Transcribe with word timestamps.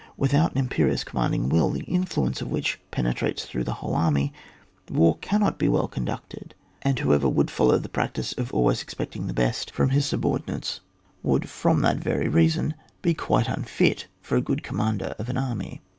Without 0.17 0.53
an 0.53 0.57
imperious 0.57 1.03
commanding 1.03 1.47
will, 1.47 1.69
the 1.69 1.83
influence 1.83 2.41
of 2.41 2.49
which 2.49 2.79
penetrates 2.89 3.45
through 3.45 3.63
the 3.65 3.73
whole 3.85 3.93
army, 3.93 4.33
war 4.89 5.19
cannot 5.21 5.59
be 5.59 5.67
well 5.69 5.87
con 5.87 6.07
ducted; 6.07 6.53
and 6.81 6.97
whoever 6.97 7.29
would 7.29 7.51
follow 7.51 7.77
the 7.77 7.87
practice 7.87 8.33
of 8.33 8.51
always 8.51 8.81
expecting 8.81 9.27
the 9.27 9.31
best 9.31 9.67
202 9.67 9.67
ON 9.67 9.69
WAR. 9.69 9.69
[book 9.69 9.75
tl 9.75 9.77
from 9.77 9.95
his 10.69 10.71
subordinates, 10.73 10.79
would 11.21 11.49
from 11.49 11.81
tliat 11.81 11.97
very 11.97 12.27
reason 12.27 12.73
be 13.03 13.13
quite 13.13 13.47
unfit 13.47 14.07
for 14.23 14.35
a 14.35 14.41
good 14.41 14.63
Commander 14.63 15.13
of 15.19 15.29
an 15.29 15.37
army. 15.37 15.81